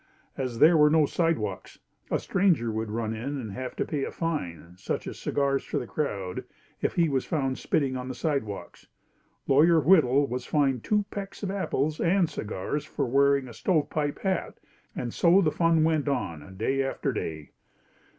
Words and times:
As 0.35 0.57
there 0.57 0.75
were 0.77 0.89
no 0.89 1.05
sidewalks, 1.05 1.77
a 2.09 2.17
stranger 2.17 2.71
would 2.71 2.87
be 2.87 2.93
run 2.95 3.13
in 3.13 3.39
and 3.39 3.51
have 3.51 3.75
to 3.75 3.85
pay 3.85 4.03
a 4.03 4.09
fine, 4.09 4.73
such 4.75 5.05
as 5.05 5.19
cigars 5.19 5.63
for 5.63 5.77
the 5.77 5.85
crowd, 5.85 6.43
if 6.81 6.93
he 6.95 7.07
was 7.07 7.23
found 7.23 7.59
spitting 7.59 7.95
on 7.95 8.07
the 8.07 8.15
sidewalks. 8.15 8.87
Lawyer 9.45 9.79
Whittle 9.79 10.25
was 10.25 10.47
fined 10.47 10.83
two 10.83 11.05
pecks 11.11 11.43
of 11.43 11.51
apples 11.51 11.99
and 12.01 12.27
cigars 12.27 12.83
for 12.83 13.05
wearing 13.05 13.47
a 13.47 13.53
stovepipe 13.53 14.17
hat 14.23 14.55
and 14.95 15.13
so 15.13 15.39
the 15.39 15.51
fun 15.51 15.83
went 15.83 16.07
on, 16.09 16.57
day 16.57 16.81
after 16.81 17.13
day. 17.13 17.51